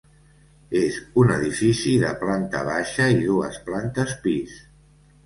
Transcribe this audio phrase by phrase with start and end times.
[0.77, 4.57] És un edifici de planta baixa i dues plantes pis.